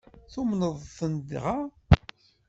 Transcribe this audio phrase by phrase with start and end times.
[0.31, 1.57] Tumneḍ-ten dɣa?